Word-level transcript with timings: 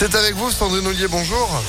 C'est 0.00 0.14
avec 0.14 0.36
vous, 0.36 0.48
Sandrine 0.52 0.86
Ollier, 0.86 1.08
bonjour. 1.08 1.60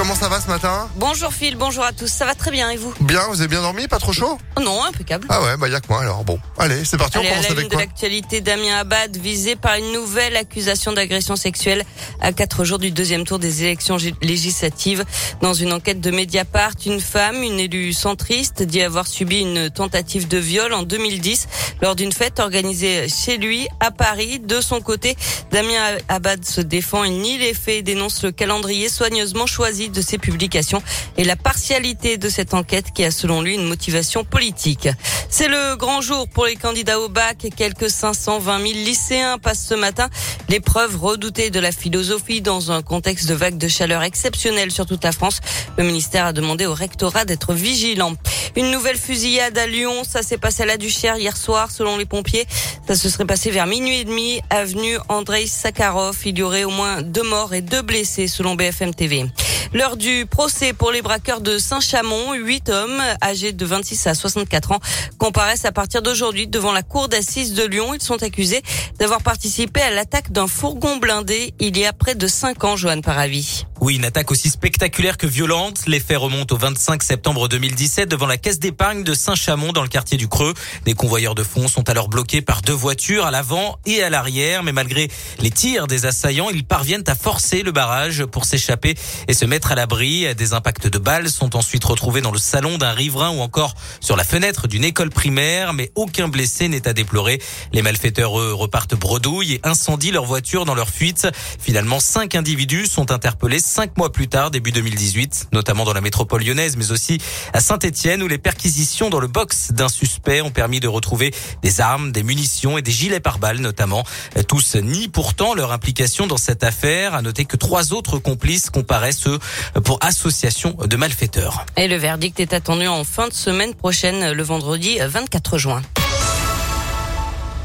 Comment 0.00 0.14
ça 0.14 0.30
va 0.30 0.40
ce 0.40 0.48
matin 0.48 0.88
Bonjour 0.96 1.30
Phil, 1.30 1.56
bonjour 1.56 1.84
à 1.84 1.92
tous. 1.92 2.06
Ça 2.06 2.24
va 2.24 2.34
très 2.34 2.50
bien 2.50 2.70
et 2.70 2.78
vous 2.78 2.94
Bien, 3.02 3.20
vous 3.28 3.42
avez 3.42 3.48
bien 3.48 3.60
dormi 3.60 3.86
Pas 3.86 3.98
trop 3.98 4.14
chaud 4.14 4.38
oh 4.56 4.60
Non, 4.62 4.82
impeccable. 4.82 5.26
Ah 5.28 5.42
ouais, 5.42 5.58
bah 5.58 5.68
y 5.68 5.74
a 5.74 5.80
que 5.82 5.88
moi 5.90 6.00
alors. 6.00 6.24
Bon, 6.24 6.38
allez, 6.56 6.86
c'est 6.86 6.96
parti, 6.96 7.18
Allez, 7.18 7.28
on 7.28 7.30
à 7.32 7.34
commence 7.34 7.48
la 7.48 7.52
avec 7.52 7.64
une 7.64 7.68
de 7.68 7.74
quoi 7.74 7.84
l'actualité, 7.84 8.40
Damien 8.40 8.78
Abad 8.78 9.14
visé 9.18 9.56
par 9.56 9.74
une 9.74 9.92
nouvelle 9.92 10.38
accusation 10.38 10.94
d'agression 10.94 11.36
sexuelle 11.36 11.84
à 12.22 12.32
quatre 12.32 12.64
jours 12.64 12.78
du 12.78 12.90
deuxième 12.92 13.24
tour 13.24 13.38
des 13.38 13.64
élections 13.64 13.98
législatives. 14.22 15.04
Dans 15.42 15.52
une 15.52 15.70
enquête 15.70 16.00
de 16.00 16.10
Mediapart, 16.10 16.72
une 16.86 17.00
femme, 17.00 17.42
une 17.42 17.60
élue 17.60 17.92
centriste, 17.92 18.62
dit 18.62 18.80
avoir 18.80 19.06
subi 19.06 19.40
une 19.40 19.68
tentative 19.68 20.28
de 20.28 20.38
viol 20.38 20.72
en 20.72 20.82
2010 20.82 21.46
lors 21.82 21.94
d'une 21.94 22.12
fête 22.12 22.40
organisée 22.40 23.06
chez 23.10 23.36
lui 23.36 23.68
à 23.80 23.90
Paris. 23.90 24.38
De 24.38 24.62
son 24.62 24.80
côté, 24.80 25.14
Damien 25.50 25.98
Abad 26.08 26.42
se 26.46 26.62
défend, 26.62 27.04
il 27.04 27.20
nie 27.20 27.36
les 27.36 27.52
faits 27.52 27.80
et 27.80 27.82
dénonce 27.82 28.22
le 28.22 28.32
calendrier 28.32 28.88
soigneusement 28.88 29.46
choisi 29.46 29.89
de 29.90 30.00
ses 30.00 30.18
publications 30.18 30.82
et 31.16 31.24
la 31.24 31.36
partialité 31.36 32.18
de 32.18 32.28
cette 32.28 32.54
enquête 32.54 32.92
qui 32.92 33.04
a 33.04 33.10
selon 33.10 33.42
lui 33.42 33.54
une 33.54 33.66
motivation 33.66 34.24
politique. 34.24 34.88
C'est 35.28 35.48
le 35.48 35.76
grand 35.76 36.00
jour 36.00 36.28
pour 36.28 36.46
les 36.46 36.56
candidats 36.56 37.00
au 37.00 37.08
bac. 37.08 37.46
Quelques 37.56 37.90
520 37.90 38.58
000 38.60 38.72
lycéens 38.84 39.38
passent 39.38 39.66
ce 39.66 39.74
matin 39.74 40.08
l'épreuve 40.48 40.96
redoutée 40.96 41.50
de 41.50 41.60
la 41.60 41.72
philosophie 41.72 42.40
dans 42.40 42.72
un 42.72 42.82
contexte 42.82 43.28
de 43.28 43.34
vague 43.34 43.56
de 43.56 43.68
chaleur 43.68 44.02
exceptionnelle 44.02 44.70
sur 44.70 44.86
toute 44.86 45.04
la 45.04 45.12
France. 45.12 45.40
Le 45.78 45.84
ministère 45.84 46.26
a 46.26 46.32
demandé 46.32 46.66
au 46.66 46.74
rectorat 46.74 47.24
d'être 47.24 47.54
vigilant. 47.54 48.14
Une 48.56 48.70
nouvelle 48.70 48.96
fusillade 48.96 49.56
à 49.58 49.66
Lyon. 49.66 50.02
Ça 50.04 50.22
s'est 50.22 50.38
passé 50.38 50.62
à 50.62 50.66
la 50.66 50.76
Duchère 50.76 51.16
hier 51.16 51.36
soir, 51.36 51.70
selon 51.70 51.96
les 51.96 52.06
pompiers. 52.06 52.46
Ça 52.86 52.94
se 52.94 53.08
serait 53.08 53.24
passé 53.24 53.50
vers 53.50 53.66
minuit 53.66 54.00
et 54.00 54.04
demi, 54.04 54.40
avenue 54.50 54.98
Andrei 55.08 55.46
Sakharov. 55.46 56.16
Il 56.24 56.38
y 56.38 56.42
aurait 56.42 56.64
au 56.64 56.70
moins 56.70 57.02
deux 57.02 57.22
morts 57.22 57.54
et 57.54 57.60
deux 57.60 57.82
blessés, 57.82 58.26
selon 58.26 58.54
BFM 58.54 58.94
TV. 58.94 59.26
L'heure 59.72 59.96
du 59.96 60.26
procès 60.26 60.72
pour 60.72 60.90
les 60.90 61.00
braqueurs 61.00 61.40
de 61.40 61.56
Saint-Chamond. 61.58 62.34
Huit 62.34 62.68
hommes 62.70 63.00
âgés 63.22 63.52
de 63.52 63.64
26 63.64 64.08
à 64.08 64.14
64 64.14 64.72
ans 64.72 64.80
comparaissent 65.18 65.64
à 65.64 65.72
partir 65.72 66.02
d'aujourd'hui 66.02 66.48
devant 66.48 66.72
la 66.72 66.82
cour 66.82 67.08
d'assises 67.08 67.54
de 67.54 67.64
Lyon. 67.64 67.94
Ils 67.94 68.02
sont 68.02 68.22
accusés 68.22 68.62
d'avoir 68.98 69.22
participé 69.22 69.80
à 69.80 69.90
l'attaque 69.90 70.32
d'un 70.32 70.48
fourgon 70.48 70.96
blindé 70.96 71.54
il 71.60 71.78
y 71.78 71.86
a 71.86 71.92
près 71.92 72.16
de 72.16 72.26
cinq 72.26 72.64
ans, 72.64 72.76
Joanne 72.76 73.02
Paravi. 73.02 73.64
Oui, 73.80 73.96
une 73.96 74.04
attaque 74.04 74.30
aussi 74.30 74.50
spectaculaire 74.50 75.16
que 75.16 75.26
violente. 75.26 75.84
Les 75.86 76.00
faits 76.00 76.18
remontent 76.18 76.54
au 76.54 76.58
25 76.58 77.02
septembre 77.02 77.48
2017 77.48 78.10
devant 78.10 78.26
la 78.26 78.36
caisse 78.36 78.58
d'épargne 78.58 79.04
de 79.04 79.14
Saint-Chamond 79.14 79.72
dans 79.72 79.80
le 79.80 79.88
quartier 79.88 80.18
du 80.18 80.28
Creux. 80.28 80.52
Des 80.84 80.92
convoyeurs 80.92 81.34
de 81.34 81.42
fonds 81.42 81.66
sont 81.66 81.88
alors 81.88 82.10
bloqués 82.10 82.42
par 82.42 82.60
deux 82.60 82.74
voitures 82.74 83.24
à 83.24 83.30
l'avant 83.30 83.78
et 83.86 84.02
à 84.02 84.10
l'arrière. 84.10 84.62
Mais 84.62 84.72
malgré 84.72 85.08
les 85.38 85.50
tirs 85.50 85.86
des 85.86 86.04
assaillants, 86.04 86.50
ils 86.50 86.62
parviennent 86.62 87.04
à 87.06 87.14
forcer 87.14 87.62
le 87.62 87.72
barrage 87.72 88.26
pour 88.26 88.44
s'échapper 88.44 88.96
et 89.28 89.32
se 89.32 89.46
mettre 89.46 89.72
à 89.72 89.76
l'abri. 89.76 90.34
Des 90.34 90.52
impacts 90.52 90.86
de 90.86 90.98
balles 90.98 91.30
sont 91.30 91.56
ensuite 91.56 91.84
retrouvés 91.84 92.20
dans 92.20 92.32
le 92.32 92.38
salon 92.38 92.76
d'un 92.76 92.92
riverain 92.92 93.30
ou 93.30 93.40
encore 93.40 93.74
sur 94.00 94.14
la 94.14 94.24
fenêtre 94.24 94.68
d'une 94.68 94.84
école 94.84 95.08
primaire. 95.08 95.72
Mais 95.72 95.90
aucun 95.94 96.28
blessé 96.28 96.68
n'est 96.68 96.86
à 96.86 96.92
déplorer. 96.92 97.40
Les 97.72 97.80
malfaiteurs, 97.80 98.38
eux, 98.38 98.52
repartent 98.52 98.94
bredouille 98.94 99.54
et 99.54 99.60
incendient 99.62 100.12
leur 100.12 100.26
voiture 100.26 100.66
dans 100.66 100.74
leur 100.74 100.90
fuite. 100.90 101.28
Finalement, 101.58 101.98
cinq 101.98 102.34
individus 102.34 102.84
sont 102.84 103.10
interpellés 103.10 103.69
cinq 103.70 103.96
mois 103.96 104.10
plus 104.10 104.26
tard, 104.26 104.50
début 104.50 104.72
2018, 104.72 105.50
notamment 105.52 105.84
dans 105.84 105.92
la 105.92 106.00
métropole 106.00 106.42
lyonnaise, 106.42 106.76
mais 106.76 106.90
aussi 106.90 107.18
à 107.52 107.60
Saint-Etienne, 107.60 108.20
où 108.20 108.26
les 108.26 108.36
perquisitions 108.36 109.10
dans 109.10 109.20
le 109.20 109.28
box 109.28 109.70
d'un 109.70 109.88
suspect 109.88 110.40
ont 110.40 110.50
permis 110.50 110.80
de 110.80 110.88
retrouver 110.88 111.32
des 111.62 111.80
armes, 111.80 112.10
des 112.10 112.24
munitions 112.24 112.78
et 112.78 112.82
des 112.82 112.90
gilets 112.90 113.20
pare-balles 113.20 113.60
notamment. 113.60 114.04
Tous 114.48 114.74
nient 114.74 115.08
pourtant 115.08 115.54
leur 115.54 115.70
implication 115.70 116.26
dans 116.26 116.36
cette 116.36 116.64
affaire. 116.64 117.14
À 117.14 117.22
noter 117.22 117.44
que 117.44 117.56
trois 117.56 117.92
autres 117.92 118.18
complices 118.18 118.70
comparaissent 118.70 119.28
eux, 119.28 119.38
pour 119.84 119.98
association 120.02 120.76
de 120.84 120.96
malfaiteurs. 120.96 121.64
Et 121.76 121.86
le 121.86 121.96
verdict 121.96 122.40
est 122.40 122.52
attendu 122.52 122.88
en 122.88 123.04
fin 123.04 123.28
de 123.28 123.34
semaine 123.34 123.74
prochaine, 123.74 124.32
le 124.32 124.42
vendredi 124.42 124.98
24 125.00 125.58
juin. 125.58 125.82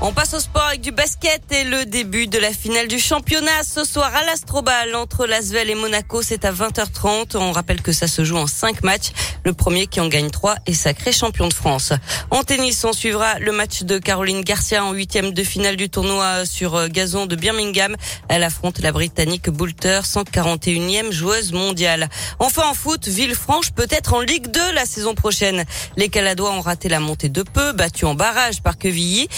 On 0.02 0.12
passe 0.12 0.34
au 0.34 0.40
sport 0.40 0.66
avec 0.68 0.82
du 0.82 0.92
basket 0.92 1.42
et 1.52 1.64
le 1.64 1.86
début 1.86 2.28
de 2.28 2.38
la 2.38 2.52
finale 2.52 2.90
du 2.90 3.00
championnat 3.00 3.64
ce 3.64 3.86
soir 3.86 4.14
à 4.14 4.26
l'Astrobal 4.26 4.94
entre 4.94 5.26
Lasvel 5.26 5.70
et 5.70 5.76
Monaco. 5.76 6.22
C'est 6.22 6.44
à 6.44 6.52
20h30. 6.52 7.38
On 7.38 7.54
rappelle 7.54 7.82
que 7.82 7.94
ça 7.94 8.08
se 8.08 8.26
joue 8.26 8.36
en 8.36 8.46
5 8.46 8.84
matchs. 8.84 9.12
Le 9.46 9.54
premier 9.54 9.88
qui 9.88 10.02
en 10.02 10.08
gagne 10.08 10.30
3 10.30 10.58
est 10.66 10.74
sacré 10.74 11.14
champion 11.14 11.48
de 11.48 11.54
France. 11.54 11.94
En 12.30 12.44
tennis, 12.44 12.84
on 12.84 12.92
suivra 12.92 13.40
le 13.40 13.54
match 13.54 13.84
de 13.84 13.98
Caroline 13.98 14.42
Garcia 14.42 14.84
en 14.84 14.92
huitième 14.92 15.32
de 15.32 15.44
finale 15.44 15.78
du 15.78 15.90
tournoi 15.90 16.46
sur 16.46 16.90
gazon 16.90 17.26
de 17.26 17.38
Birmingham. 17.38 17.96
Elle 18.28 18.44
affronte 18.44 18.80
la 18.80 18.92
Britannique 18.92 19.50
Boulter, 19.50 20.02
141e 20.04 21.12
joueuse 21.12 21.54
mondiale. 21.54 22.10
Enfin 22.40 22.64
en 22.70 22.74
foot, 22.74 23.08
Villefranche 23.08 23.72
peut 23.72 23.88
être 23.90 24.14
en 24.14 24.20
Ligue 24.20 24.52
2 24.52 24.74
la 24.74 24.86
saison 24.86 25.16
prochaine. 25.16 25.64
Les 25.96 26.10
Caladois 26.10 26.52
ont 26.52 26.62
raté 26.62 26.90
la 26.90 27.00
montée 27.00 27.30
de 27.30 27.44
peu, 27.44 27.72
battus 27.72 28.04
en 28.04 28.14
barrage 28.14 28.62
par 28.62 28.78
Quevilly, 28.78 29.30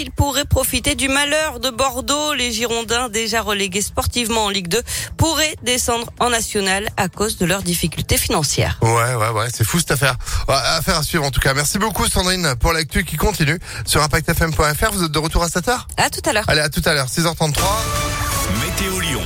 ils 0.00 0.10
pourraient 0.10 0.44
profiter 0.44 0.94
du 0.94 1.08
malheur 1.08 1.60
de 1.60 1.70
Bordeaux. 1.70 2.34
Les 2.34 2.52
Girondins, 2.52 3.08
déjà 3.08 3.42
relégués 3.42 3.82
sportivement 3.82 4.46
en 4.46 4.48
Ligue 4.48 4.68
2, 4.68 4.82
pourraient 5.16 5.54
descendre 5.62 6.06
en 6.20 6.30
national 6.30 6.88
à 6.96 7.08
cause 7.08 7.36
de 7.38 7.46
leurs 7.46 7.62
difficultés 7.62 8.16
financières. 8.16 8.78
Ouais, 8.82 9.14
ouais, 9.14 9.28
ouais, 9.30 9.48
c'est 9.52 9.64
fou 9.64 9.78
cette 9.78 9.92
affaire. 9.92 10.16
Ouais, 10.48 10.54
affaire 10.54 10.98
à 10.98 11.02
suivre 11.02 11.24
en 11.24 11.30
tout 11.30 11.40
cas. 11.40 11.54
Merci 11.54 11.78
beaucoup 11.78 12.06
Sandrine 12.06 12.54
pour 12.60 12.72
l'actu 12.72 13.04
qui 13.04 13.16
continue 13.16 13.58
sur 13.84 14.02
impactfm.fr. 14.02 14.92
Vous 14.92 15.04
êtes 15.04 15.12
de 15.12 15.18
retour 15.18 15.42
à 15.42 15.48
7h 15.48 15.86
À 15.96 16.10
tout 16.10 16.20
à 16.28 16.32
l'heure. 16.32 16.44
Allez, 16.48 16.60
à 16.60 16.68
tout 16.68 16.82
à 16.84 16.94
l'heure, 16.94 17.06
6h33. 17.06 17.62
Météo 18.60 19.00
Lyon 19.00 19.22